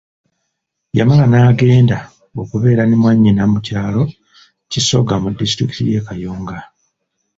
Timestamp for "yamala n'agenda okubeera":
0.97-2.83